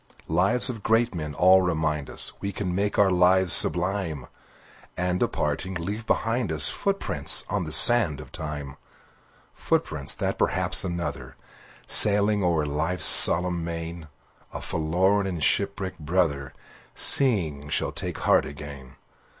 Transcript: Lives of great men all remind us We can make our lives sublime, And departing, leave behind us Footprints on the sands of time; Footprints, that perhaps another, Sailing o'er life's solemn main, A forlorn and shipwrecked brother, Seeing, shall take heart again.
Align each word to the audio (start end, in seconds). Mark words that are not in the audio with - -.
Lives 0.27 0.67
of 0.67 0.81
great 0.81 1.13
men 1.13 1.35
all 1.35 1.61
remind 1.61 2.09
us 2.09 2.31
We 2.41 2.51
can 2.51 2.73
make 2.73 2.97
our 2.97 3.11
lives 3.11 3.53
sublime, 3.53 4.25
And 4.97 5.19
departing, 5.19 5.75
leave 5.75 6.07
behind 6.07 6.51
us 6.51 6.69
Footprints 6.69 7.45
on 7.51 7.65
the 7.65 7.71
sands 7.71 8.19
of 8.19 8.31
time; 8.31 8.77
Footprints, 9.53 10.15
that 10.15 10.39
perhaps 10.39 10.83
another, 10.83 11.35
Sailing 11.85 12.43
o'er 12.43 12.65
life's 12.65 13.05
solemn 13.05 13.63
main, 13.63 14.07
A 14.51 14.59
forlorn 14.59 15.27
and 15.27 15.43
shipwrecked 15.43 15.99
brother, 15.99 16.55
Seeing, 16.95 17.69
shall 17.69 17.91
take 17.91 18.17
heart 18.17 18.47
again. 18.47 18.95